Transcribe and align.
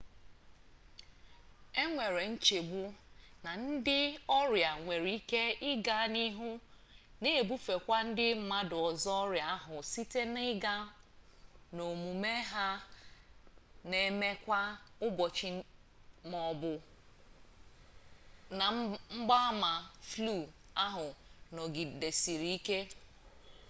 e 1.81 1.83
nwere 1.91 2.23
nchegbu 2.33 2.83
na 3.43 3.51
ndị 3.67 3.97
ọrịa 4.39 4.71
nwere 4.83 5.09
ike 5.19 5.41
ị 5.69 5.71
gaa 5.85 6.05
n'ihu 6.13 6.49
na-ebufekwu 7.21 7.93
ndị 8.07 8.25
mmadụ 8.39 8.77
ọzọ 8.89 9.11
ọrịa 9.23 9.45
ahụ 9.55 9.75
site 9.91 10.21
na 10.33 10.41
ịga 10.53 10.73
n'omume 11.75 12.33
ha 12.51 12.67
na 13.89 13.95
eme 14.07 14.29
kwa 14.43 14.59
ụbọchị 15.05 15.47
ma 16.29 16.37
ọ 16.51 16.53
bụrụ 16.59 16.79
na 18.57 18.65
mgbaama 18.77 19.71
flu 20.09 20.35
ahụ 20.85 21.05
nọgidesie 21.53 22.43
ike 22.55 22.79